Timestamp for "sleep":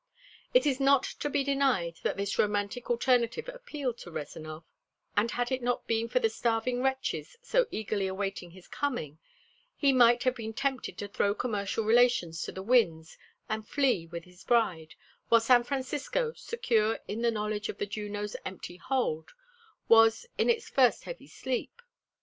21.27-21.79